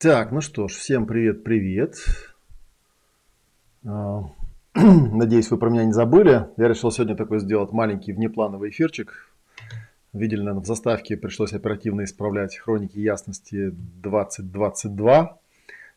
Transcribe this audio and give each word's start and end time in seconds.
Так, 0.00 0.32
ну 0.32 0.40
что 0.40 0.66
ж, 0.66 0.72
всем 0.72 1.04
привет-привет. 1.04 1.96
А, 3.84 4.22
надеюсь, 4.74 5.50
вы 5.50 5.58
про 5.58 5.68
меня 5.68 5.84
не 5.84 5.92
забыли. 5.92 6.46
Я 6.56 6.68
решил 6.68 6.90
сегодня 6.90 7.16
такой 7.16 7.38
сделать 7.38 7.70
маленький 7.72 8.14
внеплановый 8.14 8.70
эфирчик. 8.70 9.30
Видели, 10.14 10.38
наверное, 10.38 10.62
в 10.62 10.66
заставке 10.66 11.18
пришлось 11.18 11.52
оперативно 11.52 12.04
исправлять 12.04 12.56
хроники 12.56 12.98
ясности 12.98 13.72
2022. 14.02 15.38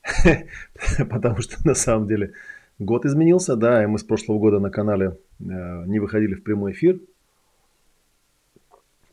Потому 1.10 1.38
что 1.38 1.66
на 1.66 1.74
самом 1.74 2.06
деле 2.06 2.34
год 2.80 3.06
изменился, 3.06 3.56
да, 3.56 3.82
и 3.82 3.86
мы 3.86 4.00
с 4.00 4.04
прошлого 4.04 4.38
года 4.38 4.60
на 4.60 4.70
канале 4.70 5.18
э, 5.40 5.44
не 5.86 6.00
выходили 6.02 6.34
в 6.34 6.44
прямой 6.44 6.74
эфир. 6.74 7.00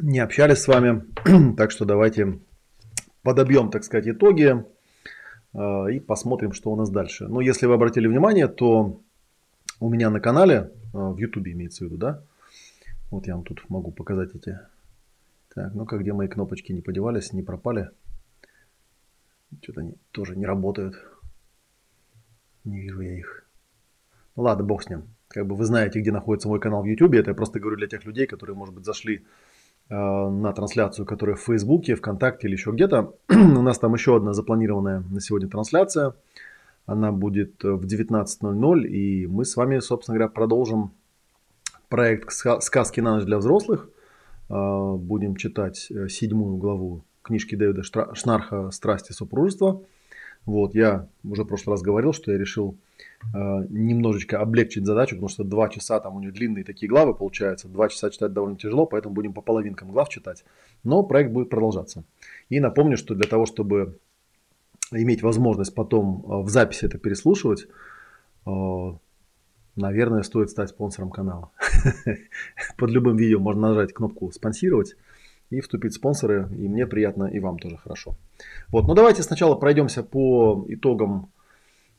Не 0.00 0.18
общались 0.18 0.58
с 0.58 0.66
вами. 0.66 1.04
Так 1.56 1.70
что 1.70 1.84
давайте 1.84 2.40
подобьем, 3.22 3.70
так 3.70 3.84
сказать, 3.84 4.08
итоги 4.08 4.64
и 5.54 6.00
посмотрим, 6.00 6.52
что 6.52 6.70
у 6.70 6.76
нас 6.76 6.90
дальше. 6.90 7.26
Но 7.26 7.40
если 7.40 7.66
вы 7.66 7.74
обратили 7.74 8.06
внимание, 8.06 8.46
то 8.46 9.00
у 9.80 9.88
меня 9.88 10.10
на 10.10 10.20
канале, 10.20 10.70
а, 10.92 11.10
в 11.10 11.16
YouTube 11.16 11.48
имеется 11.48 11.84
в 11.84 11.86
виду, 11.88 11.96
да, 11.96 12.22
вот 13.10 13.26
я 13.26 13.34
вам 13.34 13.44
тут 13.44 13.68
могу 13.68 13.90
показать 13.90 14.34
эти. 14.34 14.60
Так, 15.52 15.74
ну-ка, 15.74 15.98
где 15.98 16.12
мои 16.12 16.28
кнопочки 16.28 16.72
не 16.72 16.80
подевались, 16.80 17.32
не 17.32 17.42
пропали. 17.42 17.90
Что-то 19.62 19.80
они 19.80 19.94
тоже 20.12 20.36
не 20.36 20.46
работают. 20.46 20.94
Не 22.64 22.80
вижу 22.80 23.00
я 23.00 23.18
их. 23.18 23.44
Ну 24.36 24.44
ладно, 24.44 24.64
бог 24.64 24.84
с 24.84 24.88
ним. 24.88 25.08
Как 25.26 25.46
бы 25.46 25.56
вы 25.56 25.64
знаете, 25.64 26.00
где 26.00 26.12
находится 26.12 26.46
мой 26.46 26.60
канал 26.60 26.82
в 26.82 26.86
YouTube. 26.86 27.14
Это 27.14 27.30
я 27.30 27.34
просто 27.34 27.58
говорю 27.58 27.76
для 27.76 27.88
тех 27.88 28.04
людей, 28.04 28.26
которые, 28.26 28.54
может 28.54 28.74
быть, 28.74 28.84
зашли 28.84 29.24
Э, 29.24 29.24
на 29.90 30.52
трансляцию, 30.52 31.04
которая 31.04 31.34
в 31.34 31.40
Фейсбуке, 31.40 31.96
ВКонтакте 31.96 32.46
или 32.46 32.54
еще 32.54 32.70
где-то. 32.70 33.12
У 33.28 33.62
нас 33.62 33.78
там 33.78 33.92
еще 33.94 34.16
одна 34.16 34.32
запланированная 34.32 35.02
на 35.10 35.20
сегодня 35.20 35.48
трансляция. 35.48 36.14
Она 36.86 37.10
будет 37.10 37.62
в 37.62 37.84
19.00, 37.84 38.86
и 38.86 39.26
мы 39.26 39.44
с 39.44 39.56
вами, 39.56 39.80
собственно 39.80 40.16
говоря, 40.16 40.30
продолжим 40.32 40.92
проект 41.88 42.32
«Сказки 42.32 43.00
на 43.00 43.16
ночь 43.16 43.24
для 43.24 43.38
взрослых». 43.38 43.88
Э, 44.48 44.94
будем 44.96 45.36
читать 45.36 45.88
э, 45.90 46.08
седьмую 46.08 46.56
главу 46.56 47.02
книжки 47.22 47.54
Дэвида 47.54 47.82
Шнарха 48.14 48.70
«Страсти 48.70 49.12
супружества». 49.12 49.82
Вот, 50.46 50.74
я 50.74 51.08
уже 51.22 51.44
в 51.44 51.46
прошлый 51.46 51.74
раз 51.74 51.82
говорил, 51.82 52.12
что 52.12 52.32
я 52.32 52.38
решил 52.38 52.76
э, 53.34 53.38
немножечко 53.68 54.40
облегчить 54.40 54.86
задачу, 54.86 55.16
потому 55.16 55.28
что 55.28 55.44
два 55.44 55.68
часа, 55.68 56.00
там 56.00 56.16
у 56.16 56.20
нее 56.20 56.32
длинные 56.32 56.64
такие 56.64 56.88
главы 56.88 57.14
получаются, 57.14 57.68
два 57.68 57.88
часа 57.88 58.10
читать 58.10 58.32
довольно 58.32 58.56
тяжело, 58.56 58.86
поэтому 58.86 59.14
будем 59.14 59.32
по 59.32 59.42
половинкам 59.42 59.92
глав 59.92 60.08
читать. 60.08 60.44
Но 60.82 61.02
проект 61.02 61.30
будет 61.30 61.50
продолжаться. 61.50 62.04
И 62.48 62.58
напомню, 62.58 62.96
что 62.96 63.14
для 63.14 63.28
того, 63.28 63.46
чтобы 63.46 63.98
иметь 64.92 65.22
возможность 65.22 65.74
потом 65.74 66.24
э, 66.24 66.42
в 66.42 66.48
записи 66.48 66.86
это 66.86 66.98
переслушивать, 66.98 67.68
э, 68.46 68.50
наверное, 69.76 70.22
стоит 70.22 70.50
стать 70.50 70.70
спонсором 70.70 71.10
канала. 71.10 71.50
Под 72.78 72.90
любым 72.90 73.16
видео 73.16 73.38
можно 73.38 73.68
нажать 73.68 73.92
кнопку 73.92 74.30
«Спонсировать» 74.32 74.96
и 75.50 75.60
вступить 75.60 75.94
спонсоры, 75.94 76.48
и 76.56 76.68
мне 76.68 76.86
приятно, 76.86 77.24
и 77.24 77.40
вам 77.40 77.58
тоже 77.58 77.76
хорошо. 77.76 78.16
Вот, 78.68 78.86
ну 78.86 78.94
давайте 78.94 79.22
сначала 79.22 79.56
пройдемся 79.56 80.02
по 80.02 80.64
итогам 80.68 81.30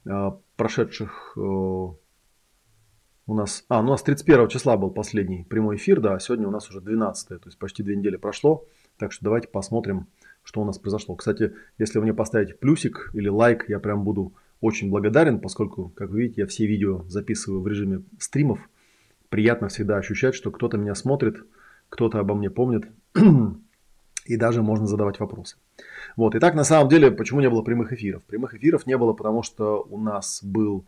э, 0.06 0.32
прошедших 0.56 1.34
э, 1.38 1.40
у 1.40 3.34
нас, 3.34 3.66
а, 3.70 3.82
ну, 3.82 3.90
у 3.90 3.92
нас 3.92 4.04
31 4.04 4.48
числа 4.48 4.78
был 4.78 4.90
последний 4.90 5.44
прямой 5.44 5.76
эфир, 5.76 6.00
да, 6.02 6.16
а 6.16 6.20
сегодня 6.20 6.48
у 6.48 6.52
нас 6.52 6.70
уже 6.70 6.82
12, 6.82 7.28
то 7.30 7.40
есть 7.46 7.58
почти 7.58 7.84
две 7.84 7.96
недели 7.96 8.18
прошло, 8.18 8.66
так 8.98 9.12
что 9.12 9.24
давайте 9.24 9.48
посмотрим, 9.48 10.08
что 10.44 10.62
у 10.62 10.66
нас 10.66 10.78
произошло. 10.80 11.16
Кстати, 11.16 11.54
если 11.78 12.00
вы 12.00 12.06
мне 12.06 12.14
поставите 12.14 12.56
плюсик 12.56 13.12
или 13.14 13.30
лайк, 13.30 13.66
я 13.70 13.80
прям 13.80 14.04
буду 14.04 14.34
очень 14.60 14.90
благодарен, 14.90 15.40
поскольку, 15.40 15.90
как 15.90 16.10
вы 16.10 16.22
видите, 16.22 16.42
я 16.42 16.48
все 16.48 16.66
видео 16.66 17.04
записываю 17.08 17.62
в 17.62 17.68
режиме 17.68 18.04
стримов. 18.20 18.60
Приятно 19.30 19.70
всегда 19.70 19.98
ощущать, 19.98 20.36
что 20.36 20.52
кто-то 20.52 20.78
меня 20.78 20.94
смотрит, 20.94 21.38
кто-то 21.90 22.20
обо 22.20 22.36
мне 22.36 22.50
помнит, 22.50 22.86
и 24.26 24.38
даже 24.38 24.62
можно 24.62 24.88
задавать 24.88 25.20
вопросы. 25.20 25.58
Вот. 26.16 26.36
Итак, 26.36 26.56
на 26.56 26.64
самом 26.64 26.90
деле, 26.90 27.12
почему 27.12 27.42
не 27.42 27.50
было 27.50 27.62
прямых 27.62 27.94
эфиров? 27.94 28.24
Прямых 28.24 28.54
эфиров 28.54 28.86
не 28.86 28.98
было, 28.98 29.14
потому 29.14 29.44
что 29.44 29.86
у 29.90 29.98
нас 29.98 30.44
был 30.44 30.86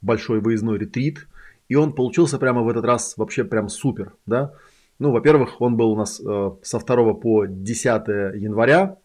большой 0.00 0.40
выездной 0.40 0.78
ретрит, 0.78 1.26
и 1.68 1.74
он 1.76 1.94
получился 1.94 2.38
прямо 2.38 2.62
в 2.62 2.68
этот 2.68 2.84
раз 2.84 3.16
вообще 3.16 3.44
прям 3.44 3.68
супер, 3.68 4.14
да. 4.26 4.54
Ну, 4.98 5.12
во-первых, 5.12 5.60
он 5.60 5.76
был 5.76 5.92
у 5.92 5.96
нас 5.96 6.20
э, 6.20 6.50
со 6.62 6.78
2 6.78 7.14
по 7.14 7.46
10 7.46 7.84
января, 8.36 8.98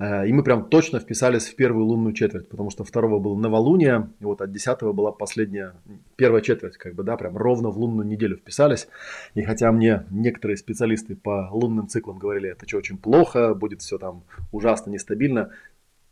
и 0.00 0.32
мы 0.32 0.42
прям 0.42 0.70
точно 0.70 0.98
вписались 0.98 1.46
в 1.46 1.56
первую 1.56 1.84
лунную 1.84 2.14
четверть, 2.14 2.48
потому 2.48 2.70
что 2.70 2.84
второго 2.84 3.18
было 3.18 3.36
новолуние, 3.36 4.08
и 4.18 4.24
вот 4.24 4.40
от 4.40 4.50
десятого 4.50 4.94
была 4.94 5.12
последняя, 5.12 5.74
первая 6.16 6.40
четверть, 6.40 6.78
как 6.78 6.94
бы, 6.94 7.02
да, 7.02 7.18
прям 7.18 7.36
ровно 7.36 7.68
в 7.68 7.76
лунную 7.76 8.08
неделю 8.08 8.38
вписались. 8.38 8.88
И 9.34 9.42
хотя 9.42 9.70
мне 9.72 10.06
некоторые 10.10 10.56
специалисты 10.56 11.16
по 11.16 11.50
лунным 11.52 11.86
циклам 11.86 12.18
говорили, 12.18 12.48
это 12.48 12.66
что, 12.66 12.78
очень 12.78 12.96
плохо, 12.96 13.54
будет 13.54 13.82
все 13.82 13.98
там 13.98 14.24
ужасно 14.52 14.90
нестабильно, 14.90 15.50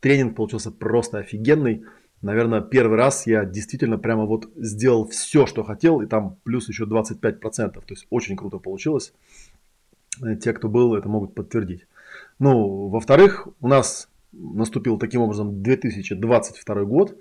тренинг 0.01 0.35
получился 0.35 0.69
просто 0.69 1.17
офигенный. 1.17 1.83
Наверное, 2.21 2.61
первый 2.61 2.97
раз 2.97 3.25
я 3.25 3.43
действительно 3.43 3.97
прямо 3.97 4.25
вот 4.25 4.51
сделал 4.55 5.07
все, 5.07 5.47
что 5.47 5.63
хотел, 5.63 6.01
и 6.01 6.05
там 6.05 6.37
плюс 6.43 6.67
еще 6.69 6.83
25%, 6.83 7.71
то 7.71 7.83
есть 7.89 8.05
очень 8.11 8.35
круто 8.35 8.59
получилось. 8.59 9.13
Э, 10.21 10.35
те, 10.35 10.53
кто 10.53 10.67
был, 10.69 10.95
это 10.95 11.09
могут 11.09 11.33
подтвердить. 11.33 11.87
Ну, 12.39 12.87
во-вторых, 12.87 13.47
у 13.59 13.67
нас 13.67 14.09
наступил 14.31 14.97
таким 14.97 15.21
образом 15.21 15.61
2022 15.61 16.83
год. 16.85 17.17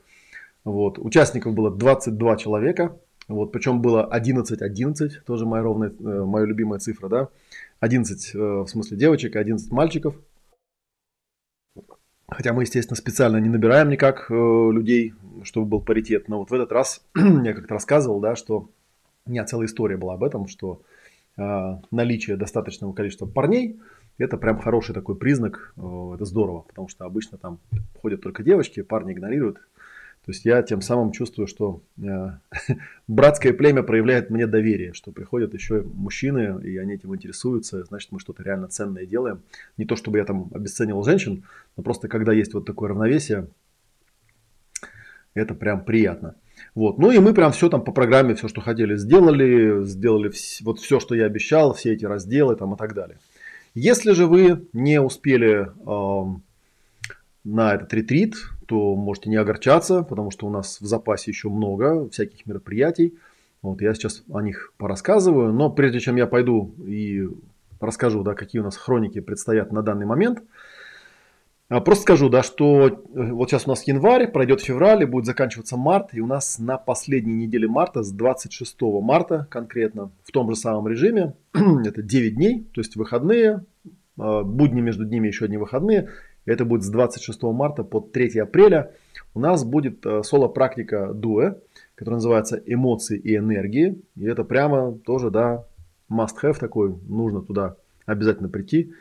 Вот. 0.65 0.99
Участников 0.99 1.55
было 1.55 1.71
22 1.71 2.37
человека. 2.37 2.97
Вот, 3.27 3.53
причем 3.53 3.83
было 3.83 4.09
11-11, 4.11 5.21
тоже 5.27 5.45
моя, 5.45 5.63
ровная, 5.63 5.91
э, 5.91 6.25
моя 6.25 6.47
любимая 6.47 6.79
цифра, 6.79 7.09
да. 7.09 7.29
11 7.81 8.35
э, 8.35 8.39
в 8.39 8.67
смысле 8.67 8.97
девочек, 8.97 9.37
11 9.37 9.71
мальчиков. 9.71 10.15
Хотя 12.27 12.55
мы, 12.55 12.63
естественно, 12.63 12.97
специально 12.97 13.37
не 13.37 13.51
набираем 13.51 13.91
никак 13.91 14.31
э, 14.31 14.35
людей, 14.35 15.13
чтобы 15.43 15.67
был 15.67 15.83
паритет. 15.83 16.29
Но 16.29 16.39
вот 16.39 16.51
в 16.51 16.55
этот 16.55 16.73
раз 16.73 17.03
я 17.17 17.53
как-то 17.53 17.75
рассказывал, 17.75 18.21
да, 18.21 18.35
что 18.35 18.71
у 19.27 19.31
меня 19.31 19.45
целая 19.45 19.67
история 19.67 19.99
была 19.99 20.15
об 20.15 20.25
этом, 20.25 20.49
что 20.49 20.81
наличие 21.91 22.37
достаточного 22.37 22.93
количества 22.93 23.27
парней– 23.27 23.81
это 24.19 24.37
прям 24.37 24.59
хороший 24.59 24.95
такой 24.95 25.17
признак, 25.17 25.73
э, 25.77 26.13
это 26.15 26.25
здорово, 26.25 26.63
потому 26.63 26.89
что 26.89 27.05
обычно 27.05 27.39
там 27.39 27.61
ходят 28.03 28.21
только 28.21 28.43
девочки, 28.43 28.83
парни 28.83 29.13
игнорируют. 29.13 29.59
То 30.25 30.33
есть 30.33 30.45
я 30.45 30.61
тем 30.63 30.83
самым 30.83 31.13
чувствую, 31.13 31.47
что 31.47 31.83
э, 32.03 32.31
братское 33.09 33.53
племя 33.53 33.85
проявляет 33.85 34.29
мне 34.29 34.49
доверие, 34.49 34.93
что 34.93 35.13
приходят 35.13 35.55
еще 35.55 35.83
мужчины, 35.83 36.61
и 36.65 36.77
они 36.79 36.95
этим 36.95 37.15
интересуются, 37.15 37.85
значит 37.85 38.11
мы 38.11 38.19
что-то 38.19 38.43
реально 38.43 38.67
ценное 38.67 39.07
делаем. 39.07 39.43
Не 39.77 39.85
то 39.85 39.95
чтобы 39.95 40.19
я 40.19 40.25
там 40.25 40.51
обесценивал 40.53 41.05
женщин, 41.05 41.45
но 41.77 41.85
просто 41.85 42.09
когда 42.09 42.33
есть 42.33 42.53
вот 42.55 42.67
такое 42.67 42.91
равновесие, 42.91 43.47
это 45.35 45.55
прям 45.55 45.85
приятно. 45.85 46.35
Вот. 46.75 46.99
Ну 46.99 47.11
и 47.11 47.19
мы 47.19 47.35
прям 47.35 47.53
все 47.53 47.69
там 47.69 47.83
по 47.83 47.93
программе, 47.93 48.35
все, 48.35 48.49
что 48.49 48.61
хотели, 48.61 48.97
сделали, 48.97 49.85
сделали 49.85 50.31
вс- 50.31 50.63
вот 50.63 50.79
все, 50.81 51.01
что 51.01 51.15
я 51.15 51.27
обещал, 51.27 51.75
все 51.75 51.93
эти 51.93 52.05
разделы 52.05 52.57
там 52.57 52.75
и 52.75 52.77
так 52.77 52.95
далее. 52.95 53.19
Если 53.75 54.13
же 54.13 54.27
вы 54.27 54.67
не 54.73 55.01
успели 55.01 55.69
э, 55.69 56.39
на 57.45 57.75
этот 57.75 57.93
ретрит, 57.95 58.35
то 58.67 58.95
можете 58.97 59.31
не 59.31 59.37
огорчаться, 59.37 60.03
потому 60.03 60.31
что 60.31 60.47
у 60.47 60.51
нас 60.51 60.81
в 60.81 60.87
запасе 60.87 61.31
еще 61.31 61.49
много 61.49 62.09
всяких 62.11 62.47
мероприятий. 62.47 63.15
Вот 63.63 63.81
я 63.81 63.95
сейчас 63.95 64.23
о 64.31 64.41
них 64.41 64.73
порассказываю, 64.77 65.53
но 65.53 65.71
прежде 65.71 66.01
чем 66.01 66.17
я 66.17 66.27
пойду 66.27 66.75
и 66.87 67.29
расскажу, 67.81 68.23
да, 68.23 68.35
какие 68.35 68.61
у 68.61 68.65
нас 68.65 68.77
хроники 68.77 69.21
предстоят 69.21 69.73
на 69.73 69.83
данный 69.83 70.07
момент, 70.07 70.43
просто 71.69 72.03
скажу, 72.03 72.31
да, 72.31 72.43
что 72.43 72.87
э, 72.87 72.93
вот 73.15 73.51
сейчас 73.51 73.67
у 73.67 73.71
нас 73.71 73.83
январь, 73.87 74.33
пройдет 74.33 74.63
февраль, 74.63 75.03
и 75.03 75.07
будет 75.07 75.27
заканчиваться 75.27 75.77
март, 75.77 76.15
и 76.15 76.21
у 76.21 76.27
нас 76.27 76.59
на 76.59 76.79
последней 76.79 77.35
неделе 77.35 77.69
марта, 77.69 78.03
с 78.03 78.11
26 78.11 78.81
марта 79.03 79.47
конкретно, 79.51 80.11
в 80.25 80.33
том 80.33 80.49
же 80.51 80.57
самом 80.57 80.89
режиме, 80.89 81.35
это 81.53 82.01
9 82.01 82.35
дней, 82.35 82.67
то 82.73 82.81
есть 82.81 82.97
выходные, 82.97 83.67
а, 84.19 84.45
будни 84.45 84.81
между 84.81 85.05
днями 85.05 85.27
еще 85.29 85.45
одни 85.45 85.59
выходные, 85.59 86.09
это 86.47 86.65
будет 86.65 86.85
с 86.85 86.89
26 86.89 87.43
марта 87.43 87.85
по 87.85 88.01
3 88.01 88.39
апреля, 88.39 88.93
у 89.35 89.41
нас 89.41 89.63
будет 89.63 90.07
э, 90.07 90.23
соло-практика 90.23 91.13
дуэ, 91.13 91.57
которая 91.95 92.17
называется 92.17 92.63
«Эмоции 92.65 93.19
и 93.19 93.37
энергии», 93.37 94.01
и 94.17 94.25
это 94.25 94.43
прямо 94.43 94.93
тоже, 94.93 95.31
да, 95.31 95.67
must-have 96.11 96.59
такой, 96.59 96.97
нужно 97.07 97.43
туда 97.43 97.77
обязательно 98.07 98.49
прийти, 98.49 98.95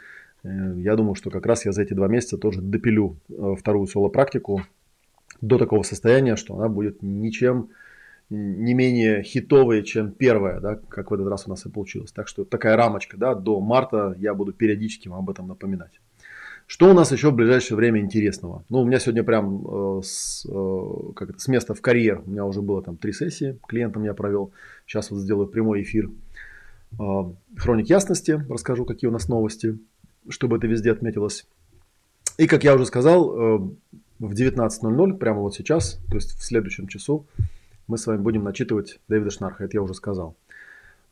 я 0.43 0.95
думаю, 0.95 1.15
что 1.15 1.29
как 1.29 1.45
раз 1.45 1.65
я 1.65 1.71
за 1.71 1.81
эти 1.81 1.93
два 1.93 2.07
месяца 2.07 2.37
тоже 2.37 2.61
допилю 2.61 3.17
э, 3.29 3.55
вторую 3.57 3.87
соло-практику 3.87 4.61
до 5.41 5.57
такого 5.57 5.83
состояния, 5.83 6.35
что 6.35 6.55
она 6.55 6.69
будет 6.69 7.01
ничем 7.01 7.69
не 8.29 8.73
менее 8.73 9.23
хитовой, 9.23 9.83
чем 9.83 10.11
первая, 10.11 10.59
да, 10.59 10.75
как 10.89 11.11
в 11.11 11.13
этот 11.13 11.27
раз 11.27 11.47
у 11.47 11.49
нас 11.49 11.65
и 11.65 11.69
получилось. 11.69 12.11
Так 12.11 12.27
что 12.27 12.43
такая 12.43 12.75
рамочка, 12.75 13.17
да, 13.17 13.35
до 13.35 13.59
марта 13.61 14.15
я 14.19 14.33
буду 14.33 14.51
периодически 14.51 15.07
вам 15.07 15.19
об 15.19 15.29
этом 15.29 15.47
напоминать. 15.47 15.99
Что 16.65 16.91
у 16.91 16.93
нас 16.93 17.13
еще 17.13 17.31
в 17.31 17.35
ближайшее 17.35 17.77
время 17.77 18.01
интересного? 18.01 18.65
Ну, 18.69 18.81
у 18.81 18.85
меня 18.85 18.99
сегодня 18.99 19.23
прям 19.23 19.65
э, 19.65 20.01
с, 20.03 20.45
э, 20.45 21.13
как 21.15 21.29
это, 21.29 21.39
с 21.39 21.47
места 21.47 21.73
в 21.73 21.81
карьер, 21.81 22.21
у 22.25 22.29
меня 22.29 22.43
уже 22.43 22.61
было 22.61 22.83
там 22.83 22.97
три 22.97 23.13
сессии, 23.13 23.57
клиентам 23.65 24.03
я 24.03 24.13
провел, 24.13 24.51
сейчас 24.85 25.09
вот 25.09 25.19
сделаю 25.21 25.47
прямой 25.47 25.83
эфир. 25.83 26.09
Э, 26.99 27.23
хроник 27.55 27.89
ясности, 27.89 28.43
расскажу, 28.49 28.83
какие 28.83 29.07
у 29.07 29.13
нас 29.13 29.29
новости 29.29 29.79
чтобы 30.29 30.57
это 30.57 30.67
везде 30.67 30.91
отметилось. 30.91 31.45
И, 32.37 32.47
как 32.47 32.63
я 32.63 32.75
уже 32.75 32.85
сказал, 32.85 33.35
э, 33.35 33.69
в 34.19 34.33
19.00, 34.33 35.17
прямо 35.17 35.41
вот 35.41 35.55
сейчас, 35.55 35.99
то 36.09 36.15
есть 36.15 36.37
в 36.37 36.43
следующем 36.43 36.87
часу, 36.87 37.25
мы 37.87 37.97
с 37.97 38.05
вами 38.05 38.19
будем 38.19 38.43
начитывать 38.43 38.99
Дэвида 39.07 39.31
Шнарха, 39.31 39.63
это 39.63 39.77
я 39.77 39.81
уже 39.81 39.93
сказал. 39.93 40.35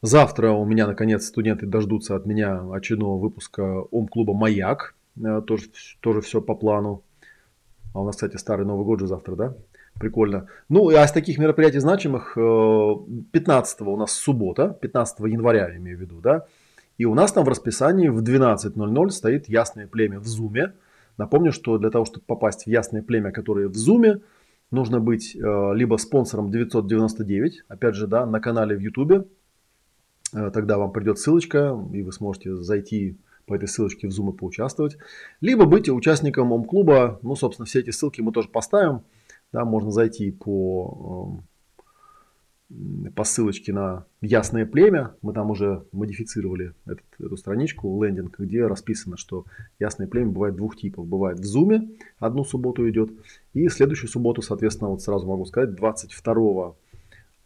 Завтра 0.01 0.51
у 0.51 0.65
меня, 0.65 0.87
наконец, 0.87 1.25
студенты 1.25 1.65
дождутся 1.65 2.15
от 2.15 2.25
меня 2.25 2.61
очередного 2.71 3.19
выпуска 3.19 3.81
Ом-клуба 3.91 4.33
«Маяк». 4.33 4.93
Э, 5.23 5.41
тоже, 5.45 5.69
тоже 6.01 6.21
все 6.21 6.41
по 6.41 6.55
плану. 6.55 7.01
А 7.93 8.01
у 8.01 8.05
нас, 8.05 8.15
кстати, 8.15 8.37
старый 8.37 8.65
Новый 8.65 8.85
год 8.85 8.99
же 8.99 9.07
завтра, 9.07 9.35
да? 9.35 9.55
Прикольно. 9.99 10.47
Ну, 10.67 10.89
а 10.89 11.05
из 11.05 11.11
таких 11.11 11.37
мероприятий 11.37 11.79
значимых, 11.79 12.35
15 12.35 13.81
э, 13.81 13.83
у 13.85 13.97
нас 13.97 14.11
суббота, 14.11 14.77
15 14.81 15.19
января, 15.21 15.75
имею 15.77 15.97
в 15.97 16.01
виду, 16.01 16.19
да, 16.19 16.45
и 16.97 17.05
у 17.05 17.13
нас 17.13 17.33
там 17.33 17.43
в 17.45 17.49
расписании 17.49 18.07
в 18.07 18.21
12.00 18.21 19.09
стоит 19.09 19.49
ясное 19.49 19.87
племя 19.87 20.19
в 20.19 20.27
Зуме. 20.27 20.73
Напомню, 21.17 21.51
что 21.51 21.77
для 21.77 21.89
того, 21.89 22.05
чтобы 22.05 22.25
попасть 22.25 22.63
в 22.63 22.67
ясное 22.67 23.01
племя, 23.01 23.31
которое 23.31 23.67
в 23.67 23.75
Зуме, 23.75 24.21
нужно 24.71 24.99
быть 24.99 25.35
э, 25.35 25.71
либо 25.73 25.97
спонсором 25.97 26.51
999, 26.51 27.63
опять 27.67 27.95
же, 27.95 28.07
да, 28.07 28.25
на 28.25 28.39
канале 28.39 28.75
в 28.75 28.79
Ютубе. 28.79 29.25
Э, 30.33 30.51
тогда 30.51 30.77
вам 30.77 30.91
придет 30.91 31.19
ссылочка, 31.19 31.77
и 31.93 32.01
вы 32.01 32.11
сможете 32.11 32.55
зайти 32.55 33.17
по 33.45 33.55
этой 33.55 33.67
ссылочке 33.67 34.07
в 34.07 34.11
Zoom 34.11 34.33
и 34.33 34.37
поучаствовать. 34.37 34.97
Либо 35.41 35.65
быть 35.65 35.89
участником 35.89 36.51
ОМ-клуба. 36.51 37.19
Ну, 37.21 37.35
собственно, 37.35 37.65
все 37.65 37.79
эти 37.79 37.91
ссылки 37.91 38.21
мы 38.21 38.31
тоже 38.31 38.49
поставим. 38.49 39.03
Да, 39.51 39.63
можно 39.63 39.91
зайти 39.91 40.31
по 40.31 41.39
э, 41.39 41.54
по 43.15 43.23
ссылочке 43.23 43.71
на 43.73 44.05
Ясное 44.21 44.65
племя. 44.65 45.13
Мы 45.21 45.33
там 45.33 45.51
уже 45.51 45.85
модифицировали 45.91 46.73
этот, 46.85 47.05
эту 47.19 47.37
страничку, 47.37 48.03
лендинг, 48.03 48.39
где 48.39 48.65
расписано, 48.65 49.17
что 49.17 49.45
Ясное 49.79 50.07
племя 50.07 50.31
бывает 50.31 50.55
двух 50.55 50.75
типов. 50.75 51.05
Бывает 51.07 51.39
в 51.39 51.45
Зуме, 51.45 51.89
одну 52.17 52.43
субботу 52.43 52.89
идет, 52.89 53.11
и 53.53 53.67
следующую 53.69 54.09
субботу, 54.09 54.41
соответственно, 54.41 54.89
вот 54.89 55.01
сразу 55.01 55.27
могу 55.27 55.45
сказать, 55.45 55.75
22 55.75 56.75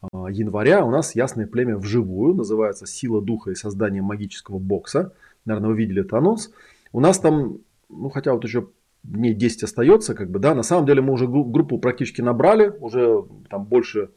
а, 0.01 0.27
января 0.31 0.86
у 0.86 0.92
нас 0.92 1.16
Ясное 1.16 1.48
племя 1.48 1.77
вживую, 1.77 2.33
называется 2.36 2.86
«Сила 2.88 3.21
духа 3.21 3.51
и 3.51 3.56
создание 3.56 4.01
магического 4.01 4.57
бокса». 4.57 5.13
Наверное, 5.44 5.71
вы 5.71 5.77
видели 5.77 6.01
этот 6.01 6.13
анонс. 6.13 6.51
У 6.94 7.01
нас 7.01 7.19
там, 7.19 7.60
ну 7.89 8.10
хотя 8.10 8.33
вот 8.33 8.44
еще 8.45 8.69
дней 9.04 9.33
10 9.33 9.63
остается, 9.63 10.16
как 10.16 10.30
бы, 10.30 10.39
да, 10.39 10.56
на 10.56 10.63
самом 10.63 10.86
деле 10.86 11.01
мы 11.01 11.13
уже 11.13 11.27
группу 11.27 11.77
практически 11.77 12.21
набрали, 12.21 12.69
уже 12.80 13.24
там 13.50 13.66
больше 13.66 14.12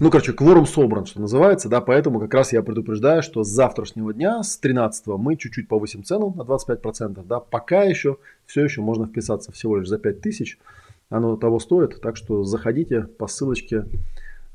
ну, 0.00 0.10
короче, 0.10 0.32
кворум 0.32 0.64
собран, 0.64 1.06
что 1.06 1.20
называется, 1.20 1.68
да, 1.68 1.80
поэтому 1.80 2.20
как 2.20 2.32
раз 2.32 2.52
я 2.52 2.62
предупреждаю, 2.62 3.20
что 3.22 3.42
с 3.42 3.48
завтрашнего 3.48 4.14
дня, 4.14 4.44
с 4.44 4.56
13 4.56 5.06
мы 5.08 5.36
чуть-чуть 5.36 5.66
повысим 5.66 6.04
цену 6.04 6.32
на 6.36 6.42
25%, 6.42 7.24
да, 7.26 7.40
пока 7.40 7.82
еще, 7.82 8.18
все 8.46 8.62
еще 8.62 8.80
можно 8.80 9.06
вписаться 9.06 9.50
всего 9.50 9.76
лишь 9.76 9.88
за 9.88 9.98
5000, 9.98 10.58
оно 11.08 11.36
того 11.36 11.58
стоит, 11.58 12.00
так 12.00 12.16
что 12.16 12.44
заходите 12.44 13.02
по 13.02 13.26
ссылочке, 13.26 13.86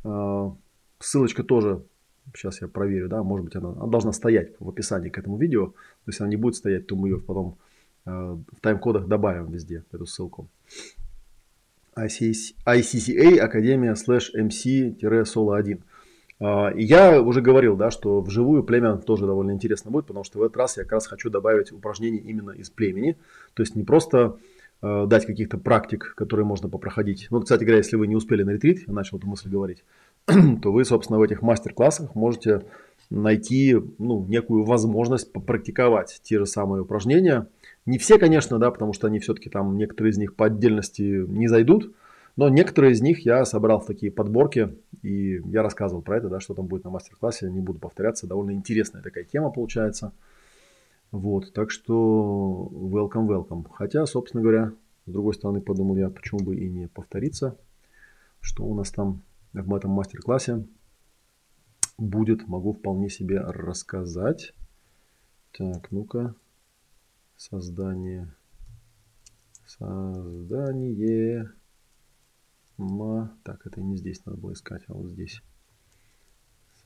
э, 0.06 0.52
ссылочка 1.00 1.44
тоже, 1.44 1.84
сейчас 2.34 2.62
я 2.62 2.70
проверю, 2.70 3.10
да, 3.10 3.22
может 3.22 3.46
быть 3.46 3.56
она, 3.58 3.72
она 3.72 3.88
должна 3.88 4.14
стоять 4.14 4.54
в 4.60 4.70
описании 4.70 5.10
к 5.10 5.18
этому 5.18 5.38
видео, 5.38 5.68
то 5.68 5.76
есть 6.08 6.22
она 6.22 6.30
не 6.30 6.38
будет 6.38 6.56
стоять, 6.56 6.88
то 6.88 6.96
мы 6.96 7.10
ее 7.10 7.20
потом 7.20 7.58
э, 8.06 8.12
в 8.12 8.62
тайм-кодах 8.62 9.08
добавим 9.08 9.52
везде, 9.52 9.84
эту 9.92 10.06
ссылку. 10.06 10.48
ICCA 11.96 13.38
Академия 13.38 13.96
слэш 13.96 14.32
MC-Solo 14.36 15.56
1. 15.56 15.84
А, 16.40 16.72
я 16.76 17.22
уже 17.22 17.42
говорил, 17.42 17.76
да, 17.76 17.92
что 17.92 18.22
вживую 18.22 18.64
племя 18.64 18.98
тоже 18.98 19.26
довольно 19.26 19.52
интересно 19.52 19.92
будет, 19.92 20.08
потому 20.08 20.24
что 20.24 20.40
в 20.40 20.44
этот 20.44 20.58
раз 20.58 20.78
я 20.78 20.84
как 20.84 20.94
раз 20.94 21.08
хочу 21.08 21.30
добавить 21.30 21.72
упражнений 21.72 22.18
именно 22.18 22.52
из 22.52 22.70
племени. 22.70 23.18
То 23.54 23.64
есть 23.64 23.76
не 23.76 23.84
просто 23.84 24.38
э, 24.82 25.06
дать 25.08 25.26
каких-то 25.26 25.58
практик, 25.58 26.14
которые 26.16 26.46
можно 26.46 26.70
попроходить. 26.70 27.28
Ну, 27.30 27.42
кстати 27.42 27.64
говоря, 27.64 27.78
если 27.78 27.96
вы 27.96 28.08
не 28.08 28.16
успели 28.16 28.44
на 28.44 28.52
ретрит, 28.52 28.88
я 28.88 28.94
начал 28.94 29.18
эту 29.18 29.28
мысль 29.28 29.50
говорить, 29.50 29.84
то 30.26 30.72
вы, 30.72 30.86
собственно, 30.86 31.20
в 31.20 31.24
этих 31.24 31.42
мастер-классах 31.42 32.16
можете 32.16 32.64
найти 33.10 33.78
ну, 34.00 34.26
некую 34.26 34.64
возможность 34.64 35.32
попрактиковать 35.32 36.20
те 36.24 36.40
же 36.40 36.46
самые 36.46 36.82
упражнения– 36.82 37.48
не 37.86 37.98
все, 37.98 38.18
конечно, 38.18 38.60
да, 38.60 38.72
потому 38.72 38.94
что 38.94 39.08
они 39.08 39.20
все-таки 39.20 39.50
там, 39.50 39.78
некоторые 39.78 40.12
из 40.12 40.18
них 40.18 40.36
по 40.36 40.46
отдельности 40.46 41.02
не 41.02 41.48
зайдут, 41.48 41.94
но 42.36 42.50
некоторые 42.50 42.94
из 42.94 43.02
них 43.02 43.26
я 43.26 43.46
собрал 43.46 43.80
в 43.80 43.86
такие 43.86 44.12
подборки, 44.12 44.76
и 45.02 45.42
я 45.46 45.62
рассказывал 45.62 46.02
про 46.02 46.18
это, 46.18 46.30
да, 46.30 46.40
что 46.40 46.54
там 46.54 46.66
будет 46.66 46.84
на 46.84 46.90
мастер-классе, 46.90 47.52
не 47.52 47.60
буду 47.60 47.80
повторяться, 47.80 48.28
довольно 48.28 48.52
интересная 48.52 49.04
такая 49.04 49.24
тема 49.24 49.52
получается. 49.52 50.14
Вот, 51.12 51.54
так 51.54 51.70
что 51.70 52.70
welcome, 52.72 53.28
welcome. 53.28 53.68
Хотя, 53.72 54.06
собственно 54.08 54.42
говоря, 54.42 54.74
с 55.06 55.12
другой 55.12 55.36
стороны, 55.36 55.62
подумал 55.62 55.96
я, 55.98 56.10
почему 56.10 56.40
бы 56.40 56.56
и 56.56 56.68
не 56.70 56.88
повториться, 56.88 57.58
что 58.40 58.66
у 58.66 58.74
нас 58.74 58.90
там 58.90 59.22
в 59.54 59.76
этом 59.76 59.92
мастер-классе 59.92 60.66
будет, 62.00 62.48
могу 62.48 62.74
вполне 62.74 63.10
себе 63.10 63.40
рассказать. 63.42 64.54
Так, 65.56 65.92
ну-ка, 65.92 66.34
создание 67.50 68.34
создание 69.66 71.52
ма. 72.78 73.36
Так 73.44 73.66
это 73.68 73.82
не 73.82 73.98
здесь 73.98 74.26
надо 74.26 74.38
было 74.38 74.54
искать 74.54 74.84
а 74.88 74.94
вот 74.94 75.12
здесь. 75.12 75.42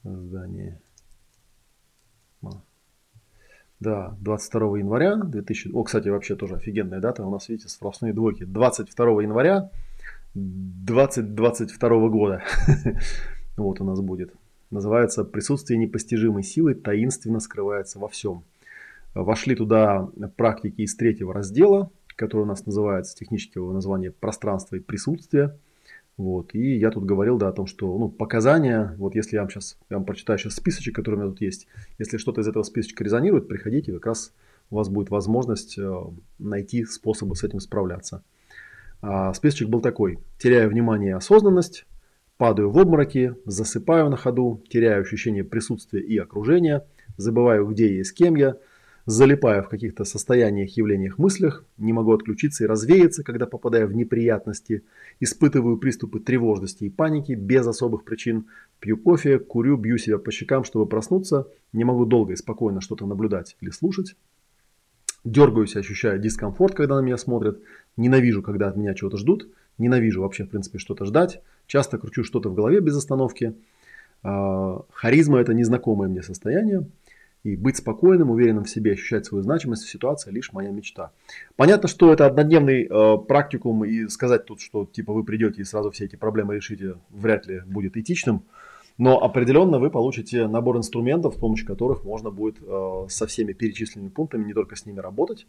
Создание 0.02 0.82
ма. 2.42 2.64
Да 3.80 4.16
22 4.20 4.80
января 4.80 5.16
2000 5.18 5.72
о 5.74 5.84
кстати 5.84 6.10
вообще 6.10 6.36
тоже 6.36 6.56
офигенная 6.56 7.00
дата. 7.00 7.24
У 7.24 7.32
нас 7.32 7.50
видите 7.50 7.70
сплошные 7.70 8.14
двойки. 8.14 8.44
22 8.44 9.24
января 9.24 9.70
2022 10.34 12.10
года. 12.10 12.44
Вот 13.58 13.82
у 13.82 13.84
нас 13.84 14.00
будет. 14.02 14.36
Называется 14.70 15.24
присутствие 15.24 15.80
непостижимой 15.80 16.44
силы 16.44 16.76
таинственно 16.76 17.40
скрывается 17.40 17.98
во 17.98 18.08
всем 18.08 18.44
Вошли 19.24 19.56
туда 19.56 20.10
практики 20.36 20.82
из 20.82 20.96
третьего 20.96 21.34
раздела, 21.34 21.92
который 22.16 22.42
у 22.42 22.46
нас 22.46 22.66
называется 22.66 23.16
технического 23.16 23.74
названия 23.74 24.12
«Пространство 24.12 24.76
и 24.76 24.80
присутствие». 24.80 25.58
Вот. 26.18 26.56
И 26.56 26.78
я 26.78 26.90
тут 26.90 27.06
говорил 27.06 27.38
да, 27.38 27.50
о 27.50 27.52
том, 27.52 27.68
что 27.68 27.96
ну, 27.98 28.10
показания, 28.10 28.96
вот 28.98 29.14
если 29.16 29.36
я 29.36 29.42
вам 29.42 29.52
сейчас 29.52 29.78
я 29.90 29.98
вам 29.98 30.06
прочитаю 30.06 30.40
сейчас 30.40 30.56
списочек, 30.56 30.96
который 30.96 31.16
у 31.16 31.20
меня 31.20 31.30
тут 31.30 31.42
есть, 31.42 31.68
если 32.00 32.18
что-то 32.18 32.42
из 32.42 32.48
этого 32.48 32.64
списочка 32.64 33.04
резонирует, 33.04 33.48
приходите, 33.48 33.94
как 33.94 34.08
раз 34.08 34.34
у 34.72 34.78
вас 34.78 34.90
будет 34.90 35.10
возможность 35.10 35.78
э, 35.78 35.94
найти 36.40 36.86
способы 36.86 37.36
с 37.36 37.44
этим 37.44 37.60
справляться. 37.60 38.24
А 39.02 39.34
списочек 39.34 39.70
был 39.70 39.82
такой. 39.82 40.20
Теряю 40.40 40.70
внимание 40.70 41.10
и 41.10 41.14
осознанность, 41.14 41.86
падаю 42.38 42.72
в 42.72 42.80
обмороки, 42.80 43.36
засыпаю 43.46 44.10
на 44.10 44.18
ходу, 44.18 44.64
теряю 44.70 45.02
ощущение 45.02 45.44
присутствия 45.44 46.02
и 46.02 46.18
окружения, 46.18 46.86
забываю, 47.16 47.68
где 47.68 47.94
я 47.94 48.02
и 48.02 48.04
с 48.04 48.12
кем 48.12 48.36
я, 48.36 48.58
залипаю 49.08 49.64
в 49.64 49.70
каких-то 49.70 50.04
состояниях, 50.04 50.76
явлениях, 50.76 51.18
мыслях, 51.18 51.64
не 51.78 51.94
могу 51.94 52.12
отключиться 52.12 52.66
и 52.66 52.68
развеяться, 52.68 53.24
когда 53.24 53.46
попадаю 53.46 53.88
в 53.88 53.96
неприятности, 53.96 54.84
испытываю 55.22 55.78
приступы 55.78 56.20
тревожности 56.20 56.84
и 56.84 56.90
паники 56.90 57.32
без 57.32 57.66
особых 57.66 58.04
причин, 58.04 58.48
пью 58.82 58.98
кофе, 58.98 59.40
курю, 59.40 59.78
бью 59.78 59.98
себя 59.98 60.18
по 60.18 60.30
щекам, 60.30 60.66
чтобы 60.66 60.86
проснуться, 60.88 61.48
не 61.72 61.86
могу 61.86 62.06
долго 62.06 62.34
и 62.34 62.36
спокойно 62.36 62.82
что-то 62.82 63.06
наблюдать 63.06 63.56
или 63.62 63.70
слушать, 63.70 64.18
дергаюсь, 65.24 65.78
ощущаю 65.78 66.20
дискомфорт, 66.20 66.76
когда 66.76 66.98
на 66.98 67.02
меня 67.02 67.18
смотрят, 67.18 67.62
ненавижу, 67.96 68.42
когда 68.42 68.68
от 68.68 68.76
меня 68.76 68.94
чего-то 68.94 69.16
ждут, 69.16 69.48
ненавижу 69.78 70.22
вообще, 70.22 70.44
в 70.44 70.50
принципе, 70.50 70.80
что-то 70.80 71.06
ждать, 71.06 71.42
часто 71.66 71.98
кручу 71.98 72.26
что-то 72.26 72.50
в 72.50 72.56
голове 72.56 72.82
без 72.82 72.98
остановки. 72.98 73.56
А, 74.22 74.82
харизма– 74.92 75.38
это 75.40 75.54
незнакомое 75.54 76.10
мне 76.10 76.24
состояние, 76.24 76.86
и 77.48 77.56
быть 77.56 77.78
спокойным, 77.78 78.30
уверенным 78.30 78.66
в 78.66 78.70
себе, 78.70 78.92
ощущать 78.92 79.26
свою 79.26 79.42
значимость 79.42 79.84
в 79.84 79.90
ситуации 79.90 80.32
лишь 80.32 80.52
моя 80.52 80.70
мечта. 80.70 81.12
Понятно, 81.56 81.88
что 81.88 82.12
это 82.12 82.26
однодневный 82.26 82.84
э, 82.86 83.18
практикум, 83.26 83.86
и 83.86 84.10
сказать 84.10 84.46
тут, 84.46 84.60
что 84.60 84.86
типа 84.86 85.14
вы 85.14 85.24
придете 85.24 85.62
и 85.62 85.64
сразу 85.64 85.90
все 85.92 86.06
эти 86.06 86.18
проблемы 86.18 86.56
решите, 86.56 86.96
вряд 87.10 87.48
ли 87.48 87.62
будет 87.66 87.96
этичным. 87.96 88.44
Но 88.98 89.24
определенно 89.24 89.80
вы 89.80 89.90
получите 89.90 90.48
набор 90.48 90.76
инструментов, 90.78 91.36
с 91.36 91.38
помощью 91.38 91.68
которых 91.68 92.04
можно 92.04 92.32
будет 92.32 92.58
э, 92.62 93.06
со 93.08 93.28
всеми 93.28 93.54
перечисленными 93.54 94.10
пунктами 94.10 94.44
не 94.44 94.54
только 94.54 94.76
с 94.76 94.86
ними 94.86 95.00
работать. 95.00 95.48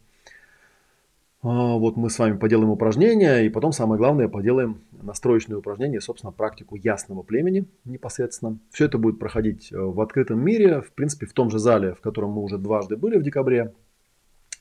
Э, 1.42 1.48
вот 1.48 1.96
мы 1.96 2.10
с 2.10 2.18
вами 2.18 2.36
поделаем 2.36 2.70
упражнения, 2.70 3.44
и 3.44 3.48
потом 3.48 3.72
самое 3.72 3.98
главное 3.98 4.28
поделаем 4.28 4.80
настроечные 5.02 5.58
упражнения, 5.58 6.00
собственно, 6.00 6.32
практику 6.32 6.76
ясного 6.76 7.22
племени 7.22 7.66
непосредственно. 7.84 8.58
Все 8.70 8.86
это 8.86 8.98
будет 8.98 9.18
проходить 9.18 9.72
э, 9.72 9.78
в 9.78 10.00
открытом 10.00 10.40
мире, 10.40 10.80
в 10.80 10.92
принципе, 10.92 11.26
в 11.26 11.32
том 11.32 11.50
же 11.50 11.58
зале, 11.58 11.94
в 11.94 12.00
котором 12.00 12.32
мы 12.32 12.42
уже 12.42 12.58
дважды 12.58 12.96
были 12.96 13.18
в 13.18 13.22
декабре. 13.22 13.72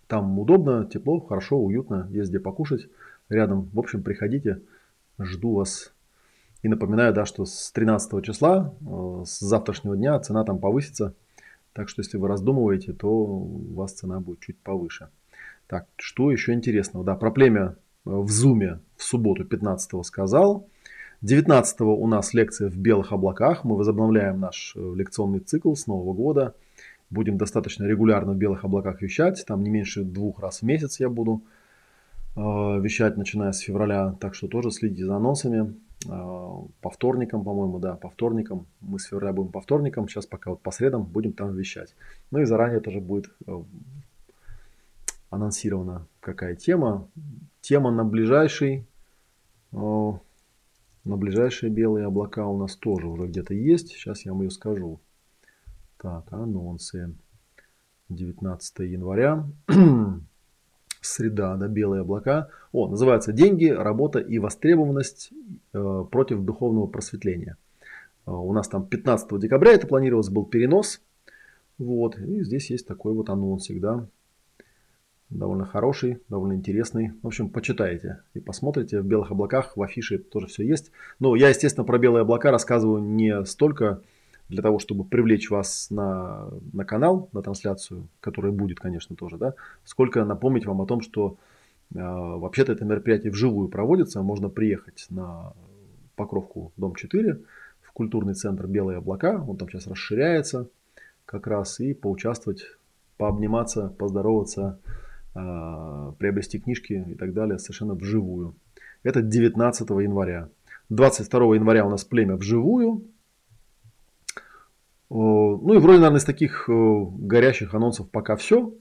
Там 0.07 0.39
удобно, 0.39 0.85
тепло, 0.85 1.19
хорошо, 1.19 1.57
уютно, 1.57 2.07
есть 2.11 2.29
где 2.29 2.39
покушать 2.39 2.87
рядом. 3.27 3.69
В 3.73 3.79
общем, 3.79 4.03
приходите, 4.03 4.61
жду 5.19 5.55
вас 5.55 5.93
и 6.61 6.69
напоминаю, 6.69 7.13
да, 7.13 7.25
что 7.25 7.45
с 7.45 7.71
13 7.71 8.23
числа, 8.23 8.73
э, 8.81 9.23
с 9.25 9.39
завтрашнего 9.39 9.97
дня 9.97 10.19
цена 10.19 10.43
там 10.43 10.59
повысится. 10.59 11.15
Так 11.73 11.89
что 11.89 12.01
если 12.01 12.17
вы 12.17 12.27
раздумываете, 12.27 12.93
то 12.93 13.09
у 13.09 13.73
вас 13.73 13.93
цена 13.93 14.19
будет 14.19 14.39
чуть 14.41 14.57
повыше. 14.59 15.09
Так, 15.67 15.87
что 15.97 16.31
еще 16.31 16.53
интересного? 16.53 17.05
Да, 17.05 17.15
про 17.15 17.31
племя 17.31 17.75
э, 18.05 18.09
в 18.09 18.29
Зуме 18.29 18.79
в 18.95 19.03
субботу 19.03 19.43
15 19.43 20.05
сказал. 20.05 20.67
19 21.21 21.81
у 21.81 22.07
нас 22.07 22.33
лекция 22.33 22.69
в 22.69 22.77
белых 22.77 23.11
облаках. 23.11 23.63
Мы 23.63 23.75
возобновляем 23.75 24.39
наш 24.39 24.73
э, 24.75 24.93
лекционный 24.95 25.39
цикл 25.39 25.73
с 25.73 25.87
Нового 25.87 26.13
года. 26.13 26.55
Будем 27.09 27.37
достаточно 27.37 27.85
регулярно 27.85 28.33
в 28.33 28.37
белых 28.37 28.63
облаках 28.63 29.01
вещать. 29.01 29.43
Там 29.45 29.63
не 29.63 29.69
меньше 29.69 30.03
двух 30.03 30.39
раз 30.39 30.61
в 30.61 30.63
месяц 30.63 30.99
я 30.99 31.09
буду 31.09 31.43
вещать, 32.35 33.17
начиная 33.17 33.51
с 33.51 33.59
февраля. 33.59 34.13
Так 34.19 34.35
что 34.35 34.47
тоже 34.47 34.69
следите 34.69 35.05
за 35.05 35.15
анонсами. 35.15 35.73
По 36.05 36.89
вторникам, 36.91 37.43
по-моему, 37.43 37.79
да, 37.79 37.95
по 37.95 38.09
вторникам. 38.09 38.67
Мы 38.81 38.99
с 38.99 39.05
февраля 39.05 39.33
будем 39.33 39.51
по 39.51 39.61
вторникам, 39.61 40.07
сейчас 40.07 40.25
пока 40.25 40.51
вот 40.51 40.61
по 40.61 40.71
средам 40.71 41.03
будем 41.03 41.33
там 41.33 41.55
вещать. 41.55 41.95
Ну 42.29 42.39
и 42.39 42.45
заранее 42.45 42.79
тоже 42.79 42.99
будет 42.99 43.31
э, 43.47 43.61
анонсирована 45.29 46.07
какая 46.19 46.55
тема. 46.55 47.09
Тема 47.61 47.91
на 47.91 48.03
ближайший, 48.03 48.87
э, 49.71 49.75
на 49.77 51.17
ближайшие 51.17 51.71
белые 51.71 52.05
облака 52.05 52.47
у 52.47 52.57
нас 52.57 52.75
тоже 52.75 53.07
уже 53.07 53.27
где-то 53.27 53.53
есть. 53.53 53.89
Сейчас 53.89 54.25
я 54.25 54.33
вам 54.33 54.41
ее 54.41 54.51
скажу. 54.51 54.99
Так, 55.97 56.31
анонсы. 56.31 57.15
19 58.09 58.79
января. 58.79 59.45
среда, 61.01 61.55
да, 61.55 61.67
белые 61.67 62.01
облака. 62.01 62.49
О, 62.71 62.87
называется 62.87 63.31
«Деньги, 63.31 63.67
работа 63.67 64.19
и 64.19 64.39
востребованность 64.39 65.31
э, 65.73 66.05
против 66.11 66.41
духовного 66.41 66.87
просветления». 66.87 67.57
Э, 68.25 68.31
у 68.31 68.53
нас 68.53 68.67
там 68.67 68.85
15 68.85 69.39
декабря 69.39 69.73
это 69.73 69.87
планировалось, 69.87 70.29
был 70.29 70.45
перенос. 70.45 71.01
Вот, 71.77 72.17
и 72.17 72.43
здесь 72.43 72.69
есть 72.69 72.87
такой 72.87 73.13
вот 73.13 73.29
анонсик, 73.29 73.79
да. 73.79 74.07
Довольно 75.29 75.65
хороший, 75.65 76.21
довольно 76.29 76.53
интересный. 76.53 77.11
В 77.21 77.27
общем, 77.27 77.49
почитайте 77.49 78.21
и 78.33 78.39
посмотрите. 78.39 79.01
В 79.01 79.05
белых 79.05 79.29
облаках, 79.31 79.75
в 79.75 79.81
афише 79.81 80.19
тоже 80.19 80.47
все 80.47 80.63
есть. 80.63 80.91
Но 81.19 81.35
я, 81.35 81.49
естественно, 81.49 81.83
про 81.83 81.97
белые 81.97 82.21
облака 82.21 82.49
рассказываю 82.49 83.01
не 83.01 83.43
столько 83.43 84.01
для 84.47 84.61
того, 84.61 84.79
чтобы 84.79 85.03
привлечь 85.03 85.49
вас 85.49 85.87
на, 85.89 86.47
на 86.71 86.85
канал, 86.85 87.29
на 87.33 87.41
трансляцию, 87.41 88.07
которая 88.21 88.53
будет, 88.53 88.79
конечно, 88.79 89.17
тоже, 89.17 89.37
да, 89.37 89.55
сколько 89.83 90.23
напомнить 90.23 90.65
вам 90.65 90.81
о 90.81 90.85
том, 90.85 91.01
что 91.01 91.37
э, 91.93 91.97
вообще-то 91.99 92.71
это 92.71 92.85
мероприятие 92.85 93.31
вживую 93.31 93.67
проводится, 93.67 94.21
можно 94.21 94.47
приехать 94.47 95.07
на 95.09 95.51
Покровку, 96.15 96.71
дом 96.77 96.95
4, 96.95 97.41
в 97.81 97.91
культурный 97.91 98.33
центр 98.33 98.67
«Белые 98.67 98.99
облака», 98.99 99.43
он 99.47 99.57
там 99.57 99.69
сейчас 99.69 99.85
расширяется 99.87 100.69
как 101.25 101.45
раз, 101.45 101.79
и 101.79 101.93
поучаствовать, 101.93 102.63
пообниматься, 103.17 103.93
поздороваться, 103.99 104.79
приобрести 106.19 106.59
книжки 106.59 107.05
и 107.09 107.15
так 107.15 107.33
далее 107.33 107.59
совершенно 107.59 107.93
вживую. 107.93 108.55
Это 109.03 109.21
19 109.21 109.89
января. 109.89 110.49
22 110.89 111.55
января 111.55 111.85
у 111.85 111.89
нас 111.89 112.03
племя 112.05 112.35
вживую, 112.35 113.05
ну 115.09 115.73
и 115.73 115.77
вроде, 115.79 115.99
наверное, 115.99 116.19
из 116.19 116.25
таких 116.25 116.67
э, 116.69 116.73
горящих 116.73 117.73
анонсов 117.73 118.09
пока 118.09 118.35
все. 118.35 118.73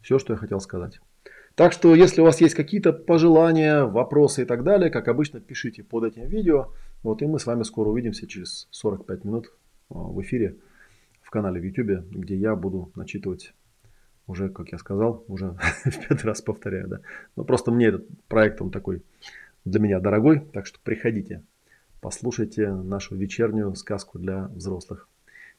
Все, 0.00 0.18
что 0.18 0.32
я 0.32 0.36
хотел 0.38 0.60
сказать. 0.60 1.00
Так 1.54 1.72
что, 1.72 1.94
если 1.94 2.20
у 2.20 2.24
вас 2.24 2.40
есть 2.40 2.54
какие-то 2.54 2.92
пожелания, 2.92 3.84
вопросы 3.84 4.42
и 4.42 4.44
так 4.44 4.64
далее, 4.64 4.90
как 4.90 5.08
обычно, 5.08 5.40
пишите 5.40 5.84
под 5.84 6.04
этим 6.04 6.26
видео. 6.26 6.72
Вот, 7.02 7.22
и 7.22 7.26
мы 7.26 7.38
с 7.38 7.46
вами 7.46 7.62
скоро 7.62 7.90
увидимся 7.90 8.26
через 8.26 8.66
45 8.70 9.24
минут 9.24 9.46
э, 9.46 9.50
в 9.90 10.20
эфире 10.22 10.56
в 11.22 11.30
канале 11.30 11.60
в 11.60 11.64
YouTube, 11.64 12.10
где 12.10 12.34
я 12.34 12.56
буду 12.56 12.90
начитывать 12.96 13.52
уже, 14.30 14.48
как 14.48 14.72
я 14.72 14.78
сказал, 14.78 15.24
уже 15.28 15.56
в 15.84 16.08
пятый 16.08 16.24
раз 16.26 16.40
повторяю, 16.40 16.88
да. 16.88 17.00
Но 17.36 17.44
просто 17.44 17.70
мне 17.70 17.86
этот 17.86 18.06
проект, 18.28 18.62
он 18.62 18.70
такой 18.70 19.02
для 19.64 19.80
меня 19.80 20.00
дорогой, 20.00 20.40
так 20.40 20.66
что 20.66 20.78
приходите, 20.82 21.42
послушайте 22.00 22.70
нашу 22.70 23.16
вечернюю 23.16 23.74
сказку 23.74 24.18
для 24.18 24.48
взрослых. 24.48 25.08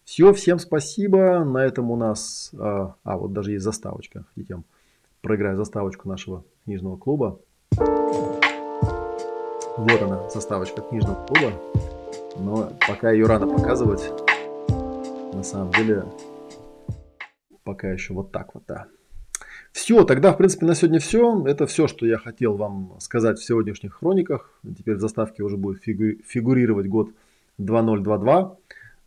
Все, 0.04 0.34
всем 0.34 0.58
спасибо. 0.58 1.44
На 1.44 1.64
этом 1.64 1.92
у 1.92 1.96
нас... 1.96 2.52
А, 2.58 2.96
а 3.04 3.18
вот 3.18 3.34
даже 3.34 3.52
есть 3.52 3.64
заставочка. 3.64 4.26
Я 4.36 4.62
проиграю 5.22 5.58
заставочку 5.58 6.10
нашего 6.10 6.44
книжного 6.66 6.98
клуба. 6.98 7.40
Вот 9.78 10.02
она, 10.02 10.28
заставочка 10.30 10.82
книжного 10.82 11.24
клуба. 11.28 11.54
Но 12.38 12.74
пока 12.88 13.12
ее 13.12 13.26
рано 13.28 13.48
показывать. 13.48 14.12
На 15.34 15.44
самом 15.44 15.72
деле, 15.74 16.04
пока 17.72 17.90
еще 17.90 18.14
вот 18.14 18.34
так 18.34 18.54
вот, 18.54 18.64
да. 18.68 18.88
Все, 19.72 20.04
тогда, 20.04 20.34
в 20.34 20.38
принципе, 20.38 20.66
на 20.66 20.76
сегодня 20.76 21.00
все. 21.00 21.46
Это 21.48 21.66
все, 21.68 21.88
что 21.88 22.06
я 22.06 22.18
хотел 22.18 22.58
вам 22.58 22.98
сказать 23.00 23.40
в 23.40 23.46
сегодняшних 23.46 23.94
хрониках. 23.94 24.60
Теперь 24.78 24.96
в 24.96 25.00
заставке 25.00 25.42
уже 25.42 25.56
будет 25.56 25.82
фигурировать 25.82 26.88
год 26.88 27.12
2022. 27.58 28.58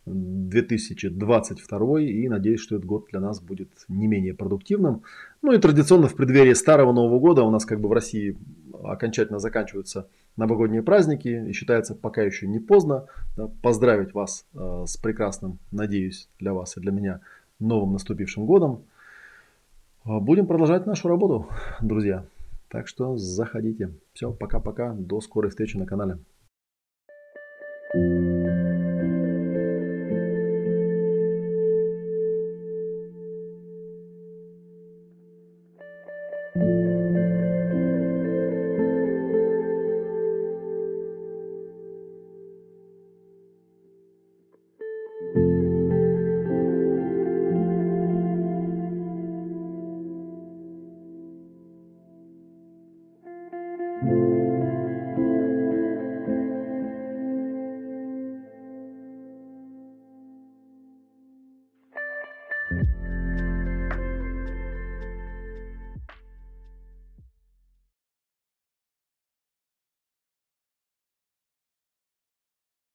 2022 0.07 2.01
и 2.01 2.27
надеюсь, 2.27 2.59
что 2.59 2.75
этот 2.75 2.87
год 2.87 3.07
для 3.11 3.19
нас 3.19 3.39
будет 3.39 3.69
не 3.87 4.07
менее 4.07 4.33
продуктивным. 4.33 5.03
Ну 5.41 5.51
и 5.51 5.57
традиционно 5.59 6.07
в 6.07 6.15
преддверии 6.15 6.53
Старого 6.53 6.91
Нового 6.91 7.19
Года 7.19 7.43
у 7.43 7.51
нас 7.51 7.65
как 7.65 7.79
бы 7.79 7.89
в 7.89 7.93
России 7.93 8.37
окончательно 8.83 9.39
заканчиваются 9.39 10.07
новогодние 10.37 10.83
праздники 10.83 11.45
и 11.49 11.53
считается 11.53 11.95
пока 11.95 12.21
еще 12.21 12.47
не 12.47 12.59
поздно 12.59 13.05
да, 13.35 13.47
поздравить 13.63 14.13
вас 14.13 14.45
э, 14.53 14.83
с 14.85 14.97
прекрасным, 14.97 15.57
надеюсь, 15.71 16.29
для 16.39 16.53
вас 16.53 16.77
и 16.77 16.81
для 16.81 16.91
меня 16.91 17.21
новым 17.59 17.93
наступившим 17.93 18.45
годом. 18.45 18.83
Э, 20.05 20.19
будем 20.19 20.47
продолжать 20.47 20.85
нашу 20.85 21.07
работу, 21.07 21.47
друзья. 21.81 22.25
Так 22.69 22.87
что 22.87 23.17
заходите. 23.17 23.91
Все, 24.13 24.31
пока-пока. 24.31 24.93
До 24.93 25.21
скорой 25.21 25.49
встречи 25.49 25.77
на 25.77 25.85
канале. 25.85 26.17